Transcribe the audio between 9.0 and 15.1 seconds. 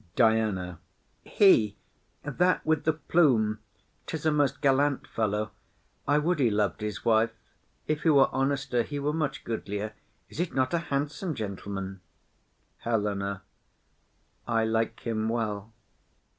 much goodlier. Is't not a handsome gentleman? HELENA. I like